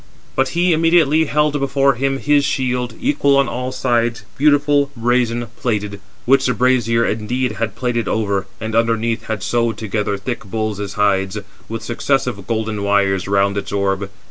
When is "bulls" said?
10.45-10.93